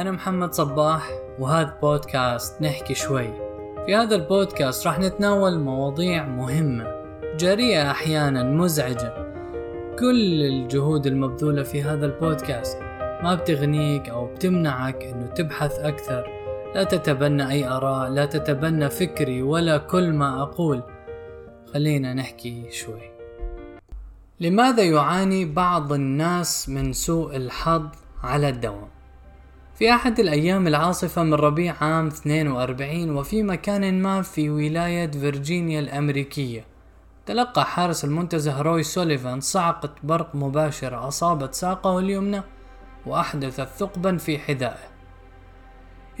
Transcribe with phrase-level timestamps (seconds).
[0.00, 3.28] أنا محمد صباح وهذا بودكاست نحكي شوي.
[3.86, 6.86] في هذا البودكاست راح نتناول مواضيع مهمة
[7.36, 9.32] جريئة أحيانا مزعجة.
[9.98, 12.78] كل الجهود المبذولة في هذا البودكاست
[13.22, 16.26] ما بتغنيك أو بتمنعك أنه تبحث أكثر.
[16.74, 20.82] لا تتبنى أي آراء لا تتبنى فكري ولا كل ما أقول.
[21.74, 23.10] خلينا نحكي شوي.
[24.40, 27.86] لماذا يعاني بعض الناس من سوء الحظ
[28.22, 28.99] على الدوام؟
[29.80, 36.64] في أحد الأيام العاصفة من ربيع عام 42 وفي مكان ما في ولاية فرجينيا الأمريكية
[37.26, 42.42] تلقى حارس المنتزه روي سوليفان صعقة برق مباشرة أصابت ساقه اليمنى
[43.06, 44.88] وأحدثت ثقبا في حذائه.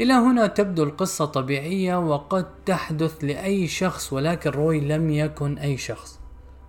[0.00, 6.20] إلى هنا تبدو القصة طبيعية وقد تحدث لأي شخص ولكن روي لم يكن أي شخص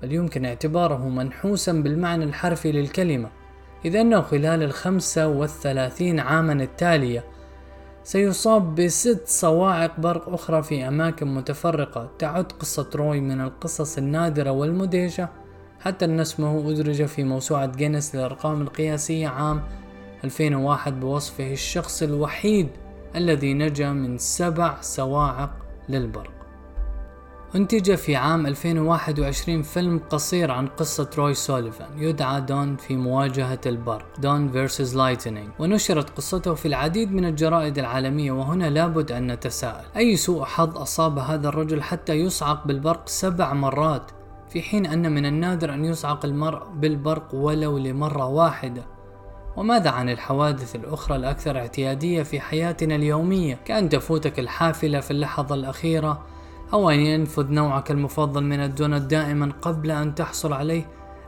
[0.01, 3.40] بل يمكن اعتباره منحوسا بالمعنى الحرفي للكلمة.
[3.85, 7.23] إذ أنه خلال الخمسة والثلاثين عاما التالية
[8.03, 12.09] سيصاب بست صواعق برق أخرى في أماكن متفرقة.
[12.19, 15.29] تعد قصة روي من القصص النادرة والمدهشة
[15.79, 19.63] حتى أن اسمه أدرج في موسوعة جينيس للأرقام القياسية عام
[20.23, 22.67] 2001 بوصفه الشخص الوحيد
[23.15, 25.51] الذي نجا من سبع صواعق
[25.89, 26.40] للبرق.
[27.55, 34.05] أنتج في عام 2021 فيلم قصير عن قصة روي سوليفان يدعى دون في مواجهة البرق
[34.19, 39.85] دون vs lightning ونشرت قصته في العديد من الجرائد العالمية وهنا لابد أن نتساءل.
[39.97, 44.11] أي سوء حظ أصاب هذا الرجل حتى يصعق بالبرق سبع مرات
[44.49, 48.83] في حين أن من النادر أن يصعق المرء بالبرق ولو لمرة واحدة؟
[49.57, 56.21] وماذا عن الحوادث الأخرى الأكثر اعتيادية في حياتنا اليومية؟ كأن تفوتك الحافلة في اللحظة الأخيرة
[56.73, 60.85] أو أن ينفذ نوعك المفضل من الدونت دائما قبل أن تحصل عليه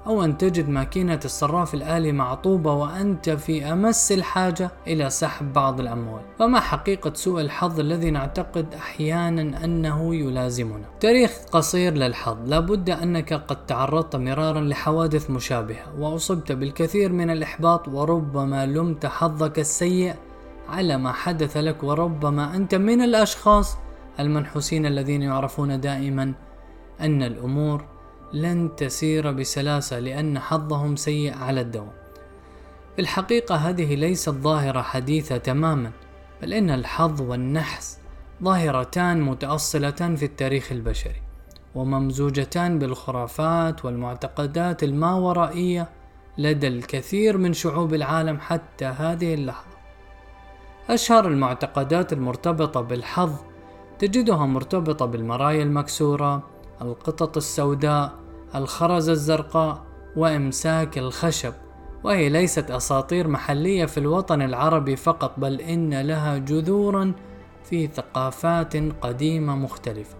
[0.07, 6.21] أو أن تجد ماكينة الصراف الآلي معطوبة وأنت في أمس الحاجة إلى سحب بعض الأموال.
[6.39, 12.37] فما حقيقة سوء الحظ الذي نعتقد أحيانا أنه يلازمنا؟ تاريخ قصير للحظ.
[12.45, 20.13] لابد أنك قد تعرضت مرارا لحوادث مشابهة وأصبت بالكثير من الإحباط وربما لمت حظك السيء
[20.69, 23.77] على ما حدث لك وربما أنت من الأشخاص
[24.19, 26.33] المنحوسين الذين يعرفون دائما
[27.01, 27.85] أن الأمور
[28.33, 31.91] لن تسير بسلاسة لأن حظهم سيء على الدوام.
[32.95, 35.91] في الحقيقة هذه ليست ظاهرة حديثة تماما،
[36.41, 37.99] بل إن الحظ والنحس
[38.43, 41.21] ظاهرتان متأصلتان في التاريخ البشري،
[41.75, 45.89] وممزوجتان بالخرافات والمعتقدات الماورائية
[46.37, 49.77] لدى الكثير من شعوب العالم حتى هذه اللحظة.
[50.89, 53.52] أشهر المعتقدات المرتبطة بالحظ
[53.99, 56.43] تجدها مرتبطة بالمرايا المكسورة،
[56.81, 58.11] القطط السوداء،
[58.55, 59.81] الخرز الزرقاء،
[60.15, 61.53] وإمساك الخشب،
[62.03, 67.13] وهي ليست أساطير محلية في الوطن العربي فقط بل إن لها جذورا
[67.63, 70.15] في ثقافات قديمة مختلفة.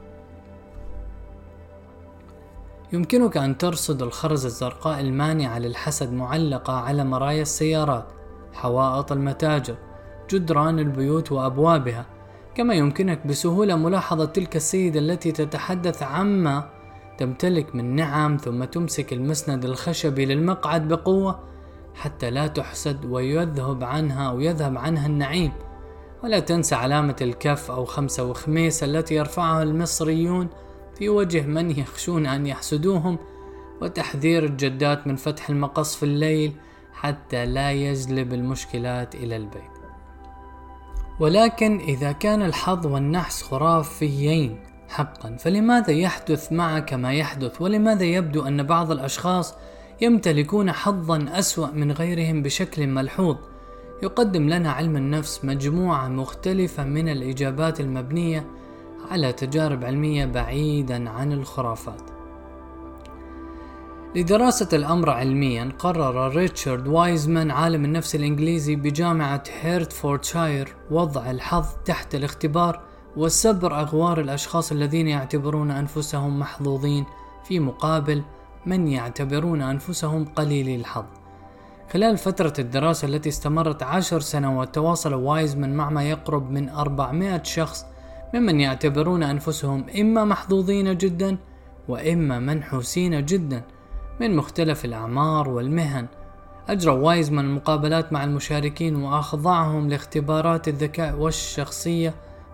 [2.93, 8.05] يمكنك أن ترصد الخرز الزرقاء المانعة للحسد معلقة على مرايا السيارات،
[8.53, 9.75] حوائط المتاجر،
[10.29, 12.05] جدران البيوت وأبوابها،
[12.55, 16.69] كما يمكنك بسهولة ملاحظة تلك السيدة التي تتحدث عما
[17.17, 21.39] تمتلك من نعم ثم تمسك المسند الخشبي للمقعد بقوة
[21.95, 25.51] حتى لا تحسد ويذهب عنها أو يذهب عنها النعيم.
[26.23, 30.47] ولا تنسى علامة الكف أو خمسة وخميس التي يرفعها المصريون
[30.95, 33.17] في وجه من يخشون أن يحسدوهم
[33.81, 36.53] وتحذير الجدات من فتح المقص في الليل
[36.93, 39.72] حتى لا يجلب المشكلات إلى البيت.
[41.19, 44.59] ولكن إذا كان الحظ والنحس خرافيين
[44.89, 49.55] حقا فلماذا يحدث معك ما يحدث؟ ولماذا يبدو أن بعض الأشخاص
[50.01, 53.37] يمتلكون حظا أسوأ من غيرهم بشكل ملحوظ؟
[54.03, 58.45] يقدم لنا علم النفس مجموعة مختلفة من الإجابات المبنية
[59.11, 62.12] على تجارب علمية بعيدا عن الخرافات.
[64.15, 72.81] لدراسة الأمر علميا قرر ريتشارد وايزمان عالم النفس الإنجليزي بجامعة هيرتفوردشاير وضع الحظ تحت الاختبار
[73.17, 77.05] وسبر أغوار الأشخاص الذين يعتبرون أنفسهم محظوظين
[77.43, 78.23] في مقابل
[78.65, 81.05] من يعتبرون أنفسهم قليلي الحظ.
[81.93, 87.85] خلال فترة الدراسة التي استمرت عشر سنوات تواصل وايزمان مع ما يقرب من 400 شخص
[88.33, 91.37] ممن يعتبرون أنفسهم إما محظوظين جدا
[91.87, 93.63] وإما منحوسين جدا.
[94.19, 96.07] من مختلف الأعمار والمهن.
[96.69, 102.13] أجرى وايزمان المقابلات مع المشاركين وأخضعهم لاختبارات الذكاء والشخصية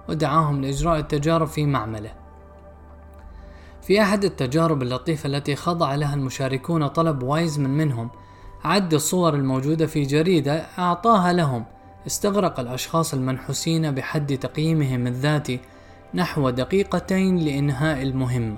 [0.09, 2.11] ودعاهم لإجراء التجارب في معمله.
[3.81, 8.09] في أحد التجارب اللطيفة التي خضع لها المشاركون طلب وايزمان منهم
[8.63, 11.65] عد الصور الموجودة في جريدة أعطاها لهم.
[12.07, 15.59] استغرق الأشخاص المنحوسين بحد تقييمهم الذاتي
[16.13, 18.57] نحو دقيقتين لإنهاء المهمة.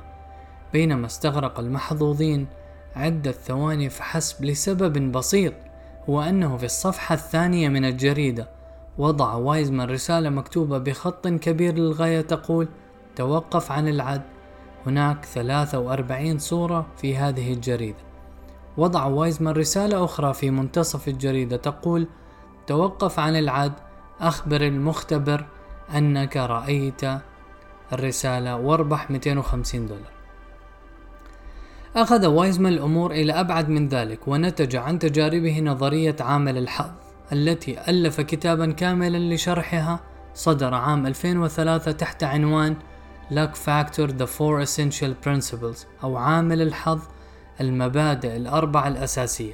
[0.73, 2.47] بينما استغرق المحظوظين
[2.95, 5.53] عدة ثواني فحسب لسبب بسيط
[6.09, 8.47] هو أنه في الصفحة الثانية من الجريدة
[8.97, 12.67] وضع وايزمان رسالة مكتوبة بخط كبير للغاية تقول
[13.15, 14.21] توقف عن العد
[14.85, 17.97] هناك 43 صورة في هذه الجريدة.
[18.77, 22.07] وضع وايزمان رسالة أخرى في منتصف الجريدة تقول
[22.67, 23.73] توقف عن العد
[24.21, 25.45] أخبر المختبر
[25.95, 27.01] أنك رأيت
[27.93, 30.20] الرسالة واربح 250 دولار
[31.95, 36.89] أخذ وايزمان الأمور إلى أبعد من ذلك ونتج عن تجاربه نظرية عامل الحظ
[37.33, 39.99] التي ألف كتابا كاملا لشرحها.
[40.33, 42.75] صدر عام 2003 تحت عنوان
[43.31, 46.99] Luck Factor The Four Essential Principles أو عامل الحظ
[47.61, 49.53] المبادئ الأربعة الأساسية.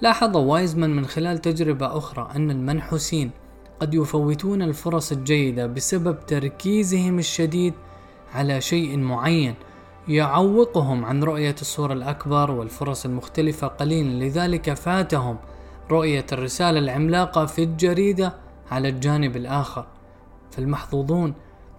[0.00, 3.30] لاحظ وايزمان من خلال تجربة أخرى أن المنحوسين
[3.80, 7.74] قد يفوتون الفرص الجيدة بسبب تركيزهم الشديد
[8.34, 9.54] على شيء معين
[10.08, 15.36] يعوقهم عن رؤية الصورة الأكبر والفرص المختلفة قليلا لذلك فاتهم
[15.90, 18.34] رؤية الرسالة العملاقة في الجريدة
[18.70, 19.86] على الجانب الآخر
[20.50, 21.34] فالمحظوظون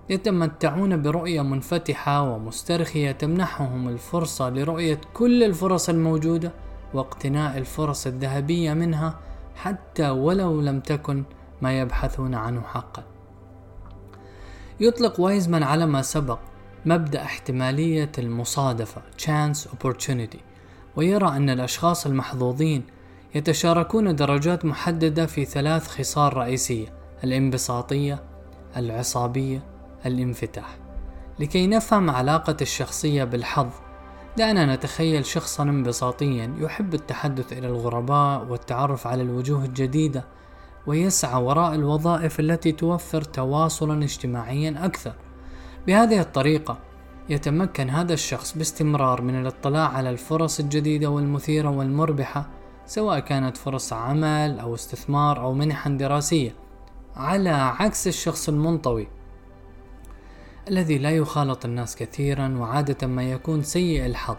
[0.09, 6.51] يتمتعون برؤية منفتحة ومسترخية تمنحهم الفرصة لرؤية كل الفرص الموجودة
[6.93, 9.19] واقتناء الفرص الذهبية منها
[9.55, 11.23] حتى ولو لم تكن
[11.61, 13.03] ما يبحثون عنه حقا.
[14.79, 16.39] يطلق وايزمان على ما سبق
[16.85, 20.37] مبدأ احتمالية المصادفة chance opportunity
[20.95, 22.83] ويرى أن الأشخاص المحظوظين
[23.35, 26.87] يتشاركون درجات محددة في ثلاث خصال رئيسية
[27.23, 28.23] الانبساطية
[28.77, 29.63] العصابية
[30.05, 30.77] الانفتاح.
[31.39, 33.69] لكي نفهم علاقة الشخصية بالحظ
[34.37, 40.25] دعنا نتخيل شخصا انبساطيا يحب التحدث إلى الغرباء والتعرف على الوجوه الجديدة
[40.87, 45.13] ويسعى وراء الوظائف التي توفر تواصلا اجتماعيا أكثر.
[45.87, 46.77] بهذه الطريقة
[47.29, 52.49] يتمكن هذا الشخص باستمرار من الاطلاع على الفرص الجديدة والمثيرة والمربحة
[52.85, 56.55] سواء كانت فرص عمل أو استثمار أو منحا دراسية
[57.15, 59.07] على عكس الشخص المنطوي
[60.67, 64.35] الذي لا يخالط الناس كثيرا وعادة ما يكون سيء الحظ.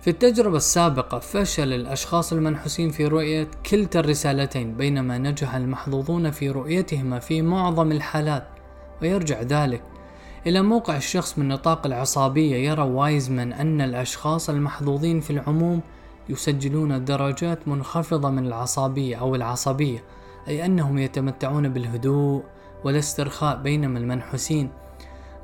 [0.00, 7.18] في التجربة السابقة فشل الأشخاص المنحوسين في رؤية كلتا الرسالتين بينما نجح المحظوظون في رؤيتهما
[7.18, 8.48] في معظم الحالات
[9.02, 9.82] ويرجع ذلك
[10.46, 15.80] إلى موقع الشخص من نطاق العصابية يرى وايزمان أن الأشخاص المحظوظين في العموم
[16.28, 20.04] يسجلون درجات منخفضة من العصبية أو العصبية
[20.48, 22.42] أي أنهم يتمتعون بالهدوء
[22.84, 24.70] والاسترخاء بينما المنحوسين.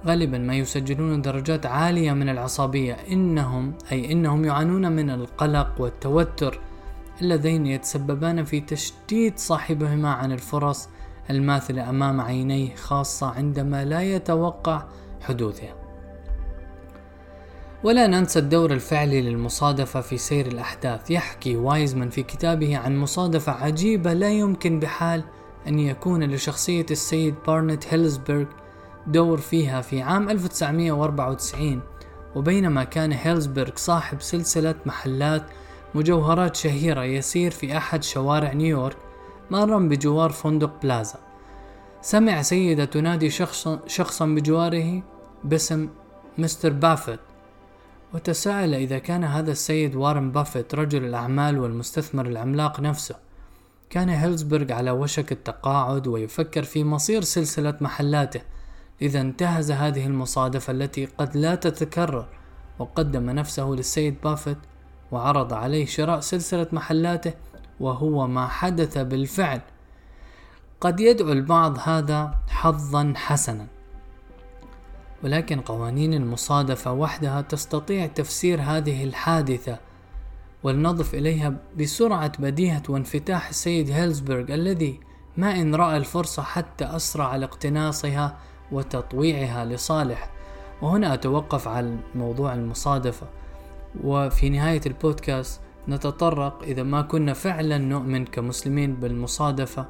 [0.06, 6.60] غالبا ما يسجلون درجات عالية من العصبية إنهم أي إنهم يعانون من القلق والتوتر
[7.22, 10.88] اللذين يتسببان في تشتيت صاحبهما عن الفرص
[11.30, 14.82] الماثلة أمام عينيه خاصة عندما لا يتوقع
[15.20, 15.74] حدوثها
[17.84, 21.10] ولا ننسى الدور الفعلي للمصادفة في سير الأحداث.
[21.10, 25.24] يحكي وايزمان في كتابه عن مصادفة عجيبة لا يمكن بحال
[25.68, 28.44] أن يكون لشخصية السيد بارنت هيلزبرغ
[29.06, 31.80] دور فيها في عام 1994
[32.34, 35.42] وبينما كان هيلزبرغ صاحب سلسلة محلات
[35.94, 38.96] مجوهرات شهيرة يسير في أحد شوارع نيويورك
[39.50, 41.18] مرا بجوار فندق بلازا.
[42.02, 45.02] سمع سيدة تنادي شخصا, شخصا بجواره
[45.44, 45.88] باسم
[46.38, 47.20] مستر بافت
[48.14, 53.16] وتساءل إذا كان هذا السيد وارن بافيت رجل الأعمال والمستثمر العملاق نفسه.
[53.90, 58.40] كان هيلزبرغ على وشك التقاعد ويفكر في مصير سلسلة محلاته
[59.02, 62.26] إذا انتهز هذه المصادفة التي قد لا تتكرر
[62.78, 64.58] وقدم نفسه للسيد بافيت
[65.12, 67.32] وعرض عليه شراء سلسلة محلاته
[67.84, 69.60] وهو ما حدث بالفعل.
[70.80, 73.66] قد يدعو البعض هذا حظا حسنا.
[75.24, 79.78] ولكن قوانين المصادفة وحدها تستطيع تفسير هذه الحادثة
[80.62, 85.00] ولنضف إليها بسرعة بديهة وانفتاح السيد هيلزبرغ الذي
[85.36, 88.36] ما إن رأى الفرصة حتى أسرع على اقتناصها
[88.72, 90.30] وتطويعها لصالح.
[90.82, 93.26] وهنا أتوقف على موضوع المصادفة.
[94.04, 99.86] وفي نهاية البودكاست نتطرق إذا ما كنا فعلا نؤمن كمسلمين بالمصادفة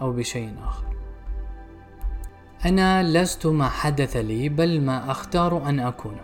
[0.00, 0.84] أو بشيء آخر.
[2.66, 6.16] أنا لست ما حدث لي بل ما أختار أن أكون.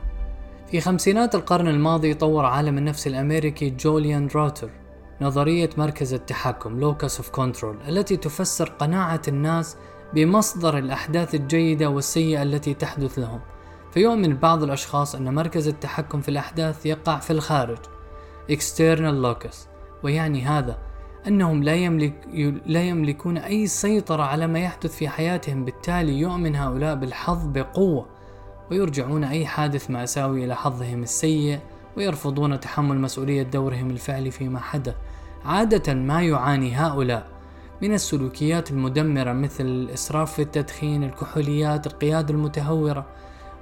[0.70, 4.70] في خمسينات القرن الماضي طور عالم النفس الأمريكي جوليان روتر
[5.20, 9.76] نظرية مركز التحكم locus of control التي تفسر قناعة الناس
[10.14, 13.40] بمصدر الأحداث الجيدة والسيئة التي تحدث لهم.
[13.92, 17.78] فيؤمن بعض الأشخاص أن مركز التحكم في الأحداث يقع في الخارج.
[18.48, 19.56] External locus.
[20.02, 20.78] ويعني هذا
[21.26, 22.14] أنهم لا, يملك
[22.66, 28.06] لا يملكون أي سيطرة على ما يحدث في حياتهم بالتالي يؤمن هؤلاء بالحظ بقوة
[28.70, 31.58] ويرجعون أي حادث مأساوي إلى حظهم السيء
[31.96, 34.94] ويرفضون تحمل مسؤولية دورهم الفعلي فيما حدث.
[35.44, 37.26] عادة ما يعاني هؤلاء
[37.82, 43.06] من السلوكيات المدمرة مثل الإسراف في التدخين الكحوليات القيادة المتهورة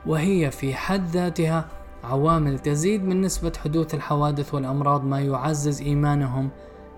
[0.06, 1.68] وهي في حد ذاتها
[2.04, 6.50] عوامل تزيد من نسبة حدوث الحوادث والأمراض ما يعزز إيمانهم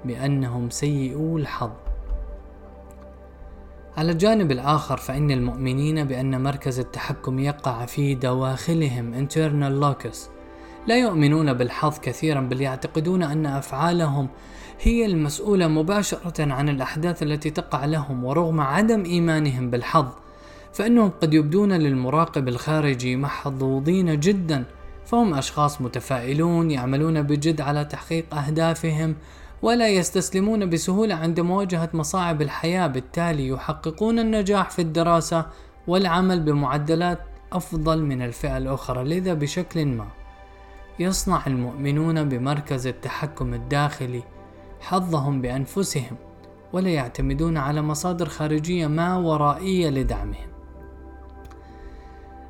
[0.05, 1.71] بأنهم سيئو الحظ.
[3.97, 10.17] على الجانب الآخر فإن المؤمنين بأن مركز التحكم يقع في دواخلهم internal locus.
[10.87, 14.29] لا يؤمنون بالحظ كثيرا بل يعتقدون أن أفعالهم
[14.81, 20.07] هي المسؤولة مباشرة عن الأحداث التي تقع لهم ورغم عدم إيمانهم بالحظ
[20.73, 24.65] فإنهم قد يبدون للمراقب الخارجي محظوظين جدا.
[25.07, 29.17] فهم أشخاص متفائلون يعملون بجد على تحقيق أهدافهم
[29.63, 35.47] ولا يستسلمون بسهولة عند مواجهة مصاعب الحياة بالتالي يحققون النجاح في الدراسة
[35.87, 37.19] والعمل بمعدلات
[37.53, 40.07] أفضل من الفئة الأخرى لذا بشكل ما
[40.99, 44.23] يصنع المؤمنون بمركز التحكم الداخلي
[44.81, 46.17] حظهم بأنفسهم
[46.73, 50.49] ولا يعتمدون على مصادر خارجية ما ورائية لدعمهم.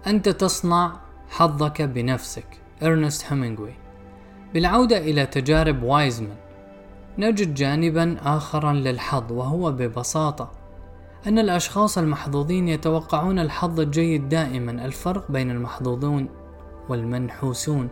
[0.06, 2.46] أنت تصنع حظك بنفسك.
[2.82, 3.74] إرنست هيمنغوي
[4.54, 6.36] بالعودة إلى تجارب وايزمان
[7.18, 10.52] نجد جانبا آخرا للحظ وهو ببساطة
[11.26, 14.84] أن الأشخاص المحظوظين يتوقعون الحظ الجيد دائما.
[14.84, 16.28] الفرق بين المحظوظون
[16.88, 17.88] والمنحوسون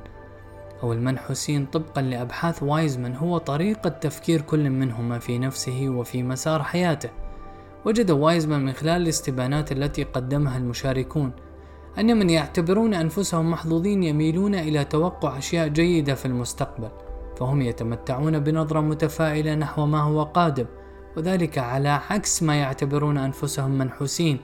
[0.82, 7.10] أو المنحوسين طبقا لأبحاث وايزمان هو طريقة تفكير كل منهما في نفسه وفي مسار حياته.
[7.84, 11.32] وجد وايزمان من خلال الاستبانات التي قدمها المشاركون
[11.98, 16.88] أن من يعتبرون أنفسهم محظوظين يميلون إلى توقع أشياء جيدة في المستقبل
[17.36, 20.66] فهم يتمتعون بنظرة متفائلة نحو ما هو قادم
[21.16, 24.38] وذلك على عكس ما يعتبرون أنفسهم منحوسين.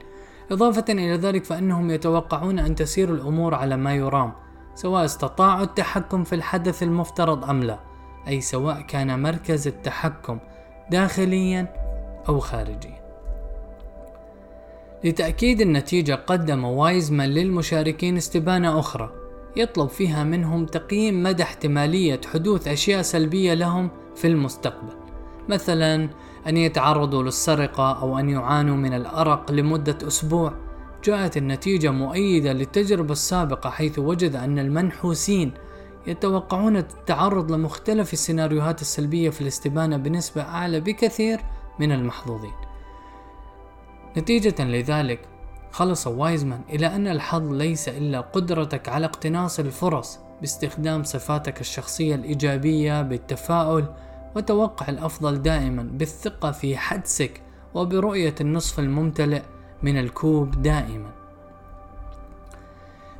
[0.51, 4.33] إضافة إلى ذلك فإنهم يتوقعون أن تسير الأمور على ما يرام
[4.75, 7.79] سواء استطاعوا التحكم في الحدث المفترض أم لا
[8.27, 10.39] أي سواء كان مركز التحكم
[10.91, 11.67] داخليا
[12.29, 12.98] أو خارجيا.
[15.03, 19.11] لتأكيد النتيجة قدم وايزمان للمشاركين استبانة أخرى
[19.55, 24.93] يطلب فيها منهم تقييم مدى احتمالية حدوث أشياء سلبية لهم في المستقبل
[25.49, 26.09] مثلا
[26.47, 30.53] أن يتعرضوا للسرقة أو أن يعانوا من الأرق لمدة أسبوع.
[31.03, 35.51] جاءت النتيجة مؤيدة للتجربة السابقة حيث وجد أن المنحوسين
[36.07, 41.39] يتوقعون التعرض لمختلف السيناريوهات السلبية في الاستبانة بنسبة أعلى بكثير
[41.79, 42.68] من المحظوظين.
[44.17, 45.19] نتيجة لذلك
[45.71, 53.01] خلص وايزمان إلى أن الحظ ليس إلا قدرتك على اقتناص الفرص باستخدام صفاتك الشخصية الإيجابية
[53.01, 53.85] بالتفاؤل
[54.35, 57.41] وتوقع الأفضل دائما بالثقة في حدسك
[57.73, 59.41] وبرؤية النصف الممتلئ
[59.83, 61.11] من الكوب دائما.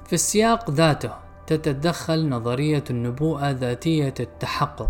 [0.05, 1.13] في السياق ذاته
[1.47, 4.89] تتدخل نظرية النبوءة ذاتية التحقق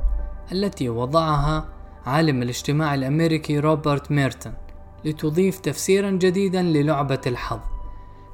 [0.51, 1.65] التي وضعها
[2.05, 4.53] عالم الاجتماع الأمريكي روبرت ميرتون
[5.05, 7.59] لتضيف تفسيرا جديدا للعبة الحظ.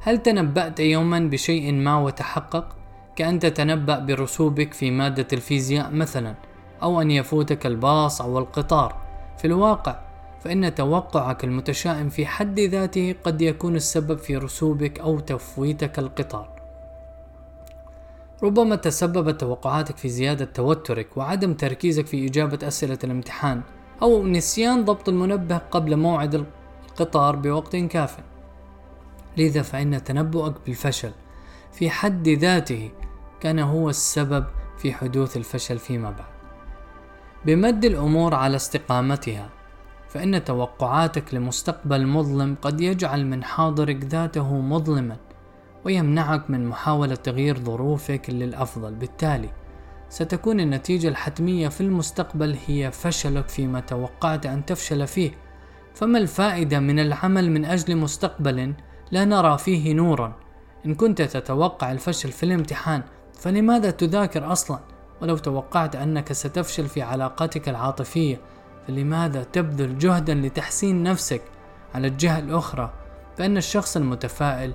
[0.01, 2.75] هل تنبأت يوما بشيء ما وتحقق؟
[3.15, 6.35] كأن تتنبأ برسوبك في مادة الفيزياء مثلا
[6.83, 8.95] أو أن يفوتك الباص أو القطار.
[9.37, 9.99] في الواقع
[10.39, 16.49] فإن توقعك المتشائم في حد ذاته قد يكون السبب في رسوبك أو تفويتك القطار.
[18.43, 23.61] ربما تسببت توقعاتك في زيادة توترك وعدم تركيزك في إجابة أسئلة الامتحان.
[24.01, 26.45] أو نسيان ضبط المنبه قبل موعد
[26.91, 28.17] القطار بوقت كاف.
[29.37, 31.11] لذا فإن تنبؤك بالفشل
[31.71, 32.91] في حد ذاته
[33.39, 34.45] كان هو السبب
[34.77, 36.35] في حدوث الفشل فيما بعد.
[37.45, 39.49] بمد الأمور على استقامتها
[40.09, 45.17] فإن توقعاتك لمستقبل مظلم قد يجعل من حاضرك ذاته مظلما
[45.85, 48.93] ويمنعك من محاولة تغيير ظروفك للأفضل.
[48.93, 49.49] بالتالي
[50.09, 55.31] ستكون النتيجة الحتمية في المستقبل هي فشلك فيما توقعت أن تفشل فيه.
[55.95, 58.73] فما الفائدة من العمل من أجل مستقبل
[59.11, 60.35] لا نرى فيه نورا؟
[60.85, 64.79] إن كنت تتوقع الفشل في الامتحان فلماذا تذاكر أصلا؟
[65.21, 68.41] ولو توقعت أنك ستفشل في علاقاتك العاطفية
[68.87, 71.41] فلماذا تبذل جهدا لتحسين نفسك؟
[71.95, 72.93] على الجهة الأخرى
[73.37, 74.73] فإن الشخص المتفائل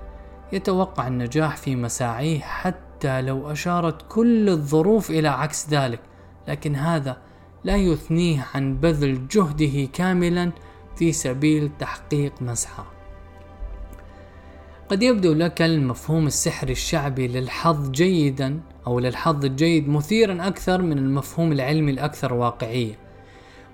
[0.52, 6.00] يتوقع النجاح في مساعيه حتى لو أشارت كل الظروف إلى عكس ذلك
[6.48, 7.16] لكن هذا
[7.64, 10.52] لا يثنيه عن بذل جهده كاملا
[10.96, 12.84] في سبيل تحقيق مسعى
[14.90, 21.52] قد يبدو لك المفهوم السحري الشعبي للحظ جيدا أو للحظ الجيد مثيرا أكثر من المفهوم
[21.52, 22.98] العلمي الأكثر واقعية.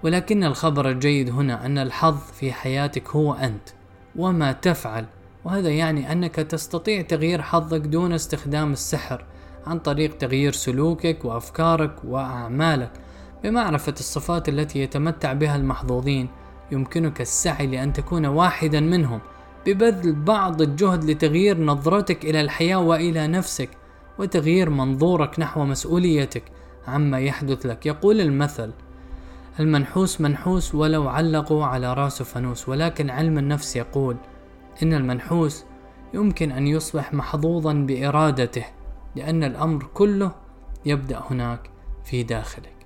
[0.02, 3.68] ولكن الخبر الجيد هنا أن الحظ في حياتك هو أنت
[4.16, 5.06] وما تفعل
[5.46, 9.24] وهذا يعني أنك تستطيع تغيير حظك دون استخدام السحر
[9.66, 12.90] عن طريق تغيير سلوكك وأفكارك وأعمالك
[13.44, 16.28] بمعرفة الصفات التي يتمتع بها المحظوظين.
[16.72, 19.20] يمكنك السعي لأن تكون واحدا منهم
[19.66, 23.70] ببذل بعض الجهد لتغيير نظرتك إلى الحياة وإلى نفسك
[24.18, 26.42] وتغيير منظورك نحو مسؤوليتك
[26.88, 27.86] عما يحدث لك.
[27.86, 28.72] يقول المثل
[29.60, 34.16] المنحوس منحوس ولو علقوا على رأسه فانوس ولكن علم النفس يقول
[34.82, 35.64] إن المنحوس
[36.14, 38.64] يمكن أن يصبح محظوظا بإرادته
[39.16, 40.34] لأن الأمر كله
[40.86, 41.70] يبدأ هناك
[42.04, 42.76] في داخلك.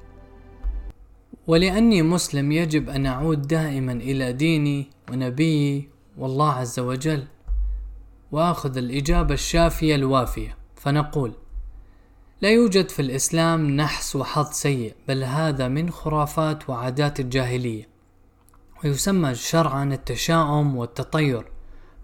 [1.47, 7.25] ولأني مسلم يجب أن أعود دائما إلى ديني ونبيي والله عز وجل
[8.33, 10.57] وآخذ الإجابة الشافية الوافية.
[10.77, 11.33] فنقول
[12.41, 17.89] لا يوجد في الإسلام نحس وحظ سيء بل هذا من خرافات وعادات الجاهلية
[18.85, 21.47] ويسمى شرعا التشاؤم والتطير.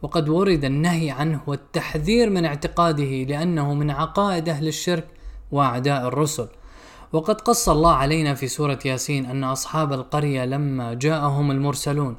[0.02, 5.06] وقد ورد النهي عنه والتحذير من اعتقاده لأنه من عقائد أهل الشرك
[5.52, 6.48] وأعداء الرسل.
[7.12, 12.16] وقد قص الله علينا في سورة ياسين أن أصحاب القرية لما جاءهم المرسلون.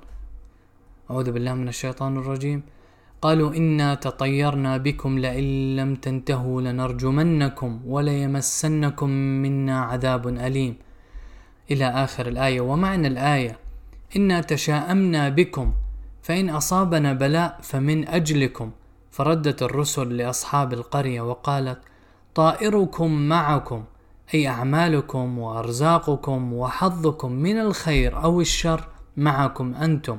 [1.11, 2.63] أعوذ بالله من الشيطان الرجيم.
[3.21, 10.75] قالوا إنا تطيرنا بكم لئن لم تنتهوا لنرجمنكم وليمسنكم منا عذاب أليم.
[11.71, 12.61] إلى آخر الآية.
[12.61, 13.59] ومعنى الآية
[14.15, 15.73] إنا تشاءمنا بكم
[16.27, 18.71] فإن أصابنا بلاء فمن أجلكم.
[19.11, 21.79] فردت الرسل لأصحاب القرية وقالت
[22.35, 23.83] طائركم معكم
[24.33, 30.17] أي أعمالكم وأرزاقكم وحظكم من الخير أو الشر معكم أنتم.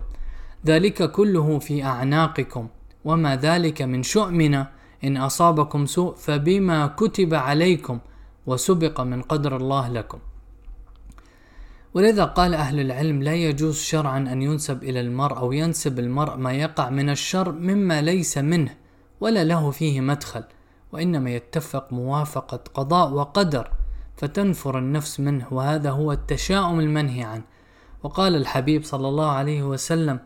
[0.67, 2.69] ذلك كله في أعناقكم.
[3.05, 4.71] وما ذلك من شؤمنا
[5.05, 7.99] إن أصابكم سوء فبما كتب عليكم
[8.47, 10.19] وسبق من قدر الله لكم.
[11.99, 16.53] ولذا قال أهل العلم لا يجوز شرعا أن ينسب إلى المرء أو ينسب المرء ما
[16.53, 18.75] يقع من الشر مما ليس منه
[19.21, 20.45] ولا له فيه مدخل
[20.93, 23.71] وإنما يتفق موافقة قضاء وقدر
[24.17, 27.43] فتنفر النفس منه وهذا هو التشاؤم المنهي عنه.
[28.03, 30.21] وقال الحبيب صلى الله عليه وسلم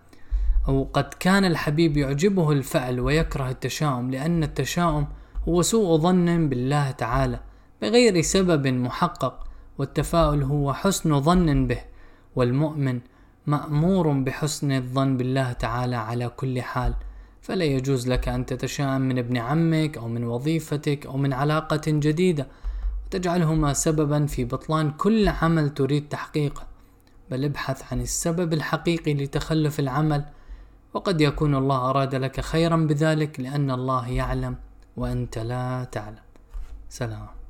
[0.69, 5.07] أو قد كان الحبيب يعجبه الفعل ويكره التشاؤم لأن التشاؤم
[5.49, 7.41] هو سوء ظن بالله تعالى
[7.83, 11.79] بغير سبب محقق والتفاؤل هو حسن ظن به
[12.37, 13.01] والمؤمن
[13.47, 16.95] مأمور بحسن الظن بالله تعالى على كل حال.
[17.43, 22.47] فلا يجوز لك أن تتشائم من ابن عمك أو من وظيفتك أو من علاقة جديدة
[23.07, 26.67] وتجعلهما سببا في بطلان كل عمل تريد تحقيقه.
[27.31, 30.25] بل ابحث عن السبب الحقيقي لتخلف العمل
[30.95, 34.57] وقد يكون الله أراد لك خيرا بذلك لأن الله يعلم
[34.97, 36.23] وأنت لا تعلم.
[36.89, 37.42] سلام.